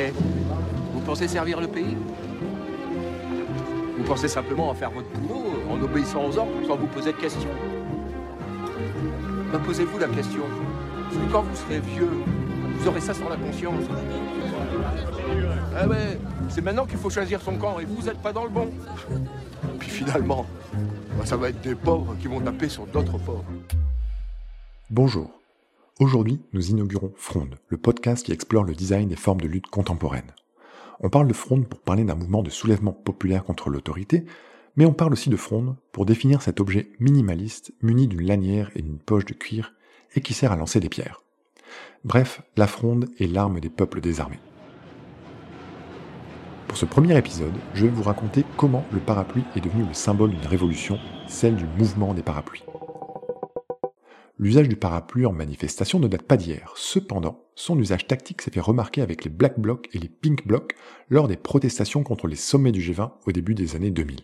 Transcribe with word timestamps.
Eh, 0.00 0.12
vous 0.94 1.00
pensez 1.00 1.28
servir 1.28 1.60
le 1.60 1.66
pays? 1.66 1.96
Vous 3.98 4.04
pensez 4.04 4.28
simplement 4.28 4.70
en 4.70 4.74
faire 4.74 4.90
votre 4.90 5.08
boulot 5.10 5.44
en 5.70 5.82
obéissant 5.82 6.24
aux 6.24 6.38
ordres 6.38 6.66
sans 6.66 6.76
vous 6.76 6.86
poser 6.86 7.12
de 7.12 7.18
questions? 7.18 7.50
Ben 9.52 9.58
posez-vous 9.58 9.98
la 9.98 10.08
question. 10.08 10.42
Parce 11.04 11.16
que 11.16 11.32
quand 11.32 11.42
vous 11.42 11.56
serez 11.56 11.80
vieux, 11.80 12.08
vous 12.78 12.88
aurez 12.88 13.00
ça 13.00 13.12
sur 13.12 13.28
la 13.28 13.36
conscience. 13.36 13.84
Ah 15.76 15.86
ouais, 15.86 16.18
c'est 16.48 16.62
maintenant 16.62 16.86
qu'il 16.86 16.98
faut 16.98 17.10
choisir 17.10 17.42
son 17.42 17.56
camp 17.56 17.78
et 17.78 17.84
vous 17.84 18.02
n'êtes 18.02 18.22
pas 18.22 18.32
dans 18.32 18.44
le 18.44 18.50
bon. 18.50 18.70
Puis 19.78 19.90
finalement, 19.90 20.46
ben 20.72 21.26
ça 21.26 21.36
va 21.36 21.50
être 21.50 21.60
des 21.60 21.74
pauvres 21.74 22.16
qui 22.20 22.26
vont 22.26 22.40
taper 22.40 22.68
sur 22.70 22.86
d'autres 22.86 23.18
pauvres. 23.18 23.44
Bonjour. 24.88 25.39
Aujourd'hui, 26.00 26.40
nous 26.54 26.70
inaugurons 26.70 27.12
Fronde, 27.14 27.56
le 27.68 27.76
podcast 27.76 28.24
qui 28.24 28.32
explore 28.32 28.64
le 28.64 28.74
design 28.74 29.10
des 29.10 29.16
formes 29.16 29.42
de 29.42 29.46
lutte 29.46 29.66
contemporaines. 29.66 30.32
On 31.00 31.10
parle 31.10 31.28
de 31.28 31.34
Fronde 31.34 31.68
pour 31.68 31.80
parler 31.80 32.04
d'un 32.04 32.14
mouvement 32.14 32.42
de 32.42 32.48
soulèvement 32.48 32.94
populaire 32.94 33.44
contre 33.44 33.68
l'autorité, 33.68 34.24
mais 34.76 34.86
on 34.86 34.94
parle 34.94 35.12
aussi 35.12 35.28
de 35.28 35.36
Fronde 35.36 35.76
pour 35.92 36.06
définir 36.06 36.40
cet 36.40 36.58
objet 36.58 36.90
minimaliste 37.00 37.72
muni 37.82 38.08
d'une 38.08 38.26
lanière 38.26 38.70
et 38.74 38.80
d'une 38.80 38.98
poche 38.98 39.26
de 39.26 39.34
cuir 39.34 39.74
et 40.14 40.22
qui 40.22 40.32
sert 40.32 40.52
à 40.52 40.56
lancer 40.56 40.80
des 40.80 40.88
pierres. 40.88 41.22
Bref, 42.02 42.40
la 42.56 42.66
fronde 42.66 43.10
est 43.18 43.26
l'arme 43.26 43.60
des 43.60 43.68
peuples 43.68 44.00
désarmés. 44.00 44.40
Pour 46.66 46.78
ce 46.78 46.86
premier 46.86 47.18
épisode, 47.18 47.52
je 47.74 47.84
vais 47.84 47.92
vous 47.92 48.04
raconter 48.04 48.46
comment 48.56 48.86
le 48.90 49.00
parapluie 49.00 49.44
est 49.54 49.60
devenu 49.60 49.84
le 49.84 49.92
symbole 49.92 50.30
d'une 50.30 50.48
révolution, 50.48 50.98
celle 51.28 51.56
du 51.56 51.66
mouvement 51.76 52.14
des 52.14 52.22
parapluies. 52.22 52.64
L'usage 54.42 54.70
du 54.70 54.76
parapluie 54.76 55.26
en 55.26 55.32
manifestation 55.32 55.98
ne 55.98 56.08
date 56.08 56.22
pas 56.22 56.38
d'hier. 56.38 56.72
Cependant, 56.74 57.44
son 57.54 57.78
usage 57.78 58.06
tactique 58.06 58.40
s'est 58.40 58.50
fait 58.50 58.58
remarquer 58.58 59.02
avec 59.02 59.22
les 59.22 59.28
Black 59.28 59.60
Blocs 59.60 59.90
et 59.92 59.98
les 59.98 60.08
Pink 60.08 60.46
Blocs 60.46 60.74
lors 61.10 61.28
des 61.28 61.36
protestations 61.36 62.02
contre 62.02 62.26
les 62.26 62.36
sommets 62.36 62.72
du 62.72 62.80
G20 62.80 63.10
au 63.26 63.32
début 63.32 63.54
des 63.54 63.76
années 63.76 63.90
2000. 63.90 64.22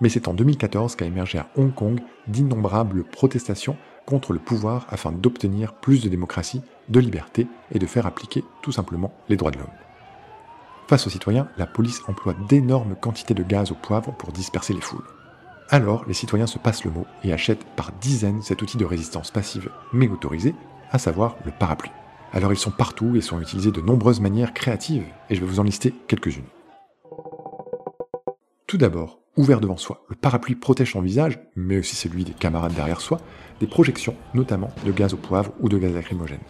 Mais 0.00 0.08
c'est 0.08 0.26
en 0.26 0.34
2014 0.34 0.96
qu'a 0.96 1.06
émergé 1.06 1.38
à 1.38 1.50
Hong 1.54 1.72
Kong 1.72 2.00
d'innombrables 2.26 3.04
protestations 3.04 3.76
contre 4.06 4.32
le 4.32 4.40
pouvoir 4.40 4.88
afin 4.90 5.12
d'obtenir 5.12 5.74
plus 5.74 6.02
de 6.02 6.08
démocratie, 6.08 6.62
de 6.88 6.98
liberté 6.98 7.46
et 7.70 7.78
de 7.78 7.86
faire 7.86 8.06
appliquer 8.06 8.42
tout 8.60 8.72
simplement 8.72 9.14
les 9.28 9.36
droits 9.36 9.52
de 9.52 9.58
l'homme. 9.58 9.68
Face 10.88 11.06
aux 11.06 11.10
citoyens, 11.10 11.48
la 11.56 11.66
police 11.66 12.02
emploie 12.08 12.34
d'énormes 12.48 12.96
quantités 12.96 13.34
de 13.34 13.44
gaz 13.44 13.70
au 13.70 13.76
poivre 13.76 14.12
pour 14.16 14.32
disperser 14.32 14.74
les 14.74 14.80
foules. 14.80 15.06
Alors, 15.70 16.06
les 16.06 16.14
citoyens 16.14 16.46
se 16.46 16.58
passent 16.58 16.84
le 16.84 16.90
mot 16.90 17.06
et 17.22 17.32
achètent 17.32 17.64
par 17.76 17.92
dizaines 17.92 18.40
cet 18.40 18.62
outil 18.62 18.78
de 18.78 18.86
résistance 18.86 19.30
passive 19.30 19.70
mais 19.92 20.08
autorisé, 20.08 20.54
à 20.90 20.98
savoir 20.98 21.36
le 21.44 21.52
parapluie. 21.52 21.90
Alors 22.32 22.52
ils 22.52 22.58
sont 22.58 22.70
partout 22.70 23.16
et 23.16 23.20
sont 23.20 23.40
utilisés 23.40 23.70
de 23.70 23.80
nombreuses 23.80 24.20
manières 24.20 24.54
créatives, 24.54 25.04
et 25.28 25.34
je 25.34 25.40
vais 25.40 25.46
vous 25.46 25.60
en 25.60 25.64
lister 25.64 25.94
quelques-unes. 26.06 26.44
Tout 28.66 28.78
d'abord, 28.78 29.20
ouvert 29.36 29.60
devant 29.60 29.76
soi, 29.76 30.04
le 30.08 30.16
parapluie 30.16 30.54
protège 30.54 30.92
son 30.92 31.02
visage, 31.02 31.38
mais 31.54 31.78
aussi 31.78 31.96
celui 31.96 32.24
des 32.24 32.32
camarades 32.32 32.74
derrière 32.74 33.00
soi, 33.00 33.18
des 33.60 33.66
projections, 33.66 34.16
notamment 34.34 34.70
de 34.86 34.92
gaz 34.92 35.12
au 35.14 35.18
poivre 35.18 35.52
ou 35.60 35.68
de 35.68 35.78
gaz 35.78 35.92
lacrymogène. 35.92 36.40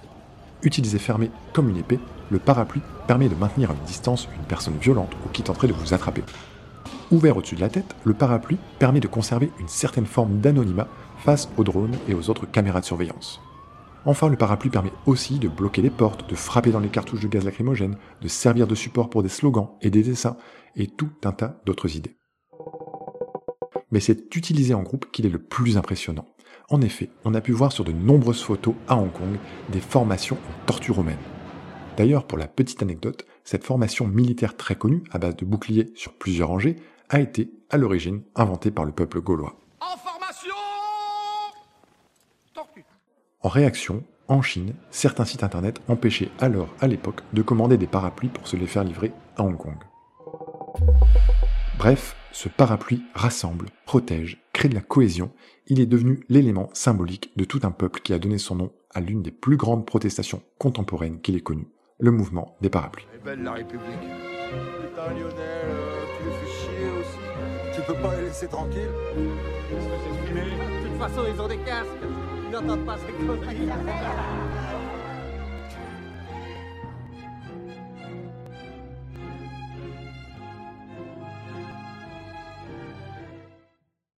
Utilisé 0.62 0.98
fermé 0.98 1.30
comme 1.52 1.68
une 1.68 1.76
épée, 1.76 2.00
le 2.30 2.38
parapluie 2.38 2.82
permet 3.06 3.28
de 3.28 3.36
maintenir 3.36 3.70
à 3.70 3.74
une 3.74 3.86
distance 3.86 4.28
une 4.36 4.46
personne 4.46 4.78
violente 4.78 5.12
ou 5.24 5.28
qui 5.28 5.42
tenterait 5.42 5.68
de 5.68 5.72
vous 5.72 5.94
attraper. 5.94 6.22
Ouvert 7.10 7.38
au-dessus 7.38 7.54
de 7.54 7.60
la 7.60 7.70
tête, 7.70 7.96
le 8.04 8.12
parapluie 8.12 8.58
permet 8.78 9.00
de 9.00 9.08
conserver 9.08 9.50
une 9.58 9.68
certaine 9.68 10.04
forme 10.04 10.40
d'anonymat 10.40 10.88
face 11.16 11.48
aux 11.56 11.64
drones 11.64 11.96
et 12.06 12.12
aux 12.12 12.28
autres 12.28 12.44
caméras 12.44 12.80
de 12.80 12.84
surveillance. 12.84 13.40
Enfin, 14.04 14.28
le 14.28 14.36
parapluie 14.36 14.68
permet 14.70 14.92
aussi 15.06 15.38
de 15.38 15.48
bloquer 15.48 15.80
les 15.80 15.90
portes, 15.90 16.28
de 16.28 16.34
frapper 16.34 16.70
dans 16.70 16.80
les 16.80 16.88
cartouches 16.88 17.20
de 17.20 17.28
gaz 17.28 17.44
lacrymogène, 17.44 17.96
de 18.20 18.28
servir 18.28 18.66
de 18.66 18.74
support 18.74 19.08
pour 19.08 19.22
des 19.22 19.30
slogans 19.30 19.70
et 19.80 19.90
des 19.90 20.02
dessins, 20.02 20.36
et 20.76 20.86
tout 20.86 21.10
un 21.24 21.32
tas 21.32 21.60
d'autres 21.64 21.96
idées. 21.96 22.16
Mais 23.90 24.00
c'est 24.00 24.36
utilisé 24.36 24.74
en 24.74 24.82
groupe 24.82 25.10
qu'il 25.10 25.24
est 25.24 25.30
le 25.30 25.38
plus 25.38 25.78
impressionnant. 25.78 26.26
En 26.68 26.82
effet, 26.82 27.08
on 27.24 27.34
a 27.34 27.40
pu 27.40 27.52
voir 27.52 27.72
sur 27.72 27.84
de 27.84 27.92
nombreuses 27.92 28.42
photos 28.42 28.74
à 28.86 28.96
Hong 28.96 29.10
Kong 29.10 29.38
des 29.70 29.80
formations 29.80 30.36
en 30.36 30.66
tortue 30.66 30.92
romaine. 30.92 31.16
D'ailleurs, 31.96 32.26
pour 32.26 32.38
la 32.38 32.46
petite 32.46 32.82
anecdote, 32.82 33.24
cette 33.44 33.64
formation 33.64 34.06
militaire 34.06 34.56
très 34.56 34.76
connue, 34.76 35.02
à 35.10 35.18
base 35.18 35.36
de 35.36 35.46
boucliers 35.46 35.90
sur 35.94 36.12
plusieurs 36.12 36.48
rangées, 36.48 36.76
a 37.08 37.20
été, 37.20 37.50
à 37.70 37.76
l'origine, 37.76 38.22
inventée 38.34 38.70
par 38.70 38.84
le 38.84 38.92
peuple 38.92 39.20
gaulois. 39.20 39.56
En 39.80 39.96
formation 39.96 40.54
Tortue. 42.54 42.84
En 43.40 43.48
réaction, 43.48 44.04
en 44.28 44.42
Chine, 44.42 44.74
certains 44.90 45.24
sites 45.24 45.42
internet 45.42 45.80
empêchaient 45.88 46.30
alors, 46.38 46.68
à 46.80 46.86
l'époque, 46.86 47.22
de 47.32 47.42
commander 47.42 47.78
des 47.78 47.86
parapluies 47.86 48.28
pour 48.28 48.46
se 48.46 48.56
les 48.56 48.66
faire 48.66 48.84
livrer 48.84 49.12
à 49.36 49.42
Hong 49.42 49.56
Kong. 49.56 49.76
Bref, 51.78 52.16
ce 52.32 52.48
parapluie 52.48 53.02
rassemble, 53.14 53.70
protège, 53.86 54.42
crée 54.52 54.68
de 54.68 54.74
la 54.74 54.80
cohésion, 54.80 55.30
il 55.66 55.80
est 55.80 55.86
devenu 55.86 56.20
l'élément 56.28 56.70
symbolique 56.72 57.30
de 57.36 57.44
tout 57.44 57.60
un 57.62 57.70
peuple 57.70 58.00
qui 58.00 58.12
a 58.12 58.18
donné 58.18 58.38
son 58.38 58.56
nom 58.56 58.72
à 58.94 59.00
l'une 59.00 59.22
des 59.22 59.30
plus 59.30 59.56
grandes 59.56 59.86
protestations 59.86 60.42
contemporaines 60.58 61.20
qu'il 61.20 61.36
ait 61.36 61.40
connues, 61.40 61.68
le 61.98 62.10
mouvement 62.10 62.56
des 62.60 62.70
parapluies. 62.70 63.06
Belle 63.24 63.42
la 63.42 63.52
République. 63.52 63.84
Putain 64.80 65.08
Lionel, 65.14 65.36
euh, 65.38 66.07
les 66.28 66.34
fais 66.34 66.52
chier 66.52 66.90
aussi. 67.00 67.18
Tu 67.74 67.82
peux 67.82 67.94
pas 67.94 68.14
les 68.16 68.22
laisser 68.26 68.48
tranquilles 68.48 68.92
De 69.16 70.88
toute 70.88 70.98
façon, 70.98 71.22
ils 71.32 71.40
ont 71.40 71.48
des 71.48 71.58
casques. 71.58 71.88
Ils 72.46 72.52
n'entendent 72.52 72.86
pas 72.86 72.96
ces 72.98 73.12
conneries. 73.26 73.68